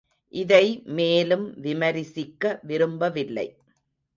இதை 0.33 0.81
மேலும் 0.85 1.45
விமரிசிக்க 1.61 2.59
விரும்பவில்லை. 2.63 3.47